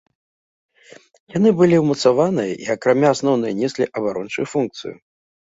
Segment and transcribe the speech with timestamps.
[1.37, 4.95] Яны былі ўмацаваныя і акрамя асноўнай неслі абарончую функцыю.